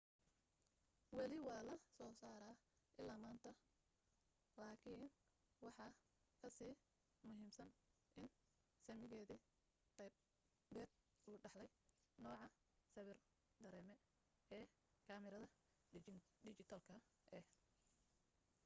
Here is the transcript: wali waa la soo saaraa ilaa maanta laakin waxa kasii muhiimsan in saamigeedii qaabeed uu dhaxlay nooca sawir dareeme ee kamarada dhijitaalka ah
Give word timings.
wali 1.17 1.37
waa 1.47 1.63
la 1.69 1.75
soo 1.95 2.07
saaraa 2.21 2.53
ilaa 3.01 3.17
maanta 3.25 3.51
laakin 4.61 5.01
waxa 5.65 5.85
kasii 6.41 6.71
muhiimsan 7.27 7.71
in 8.23 8.29
saamigeedii 8.87 9.39
qaabeed 10.01 10.89
uu 11.29 11.35
dhaxlay 11.45 11.69
nooca 12.25 12.47
sawir 12.97 13.17
dareeme 13.63 13.95
ee 14.61 14.65
kamarada 15.13 15.49
dhijitaalka 16.43 16.93
ah 17.39 17.45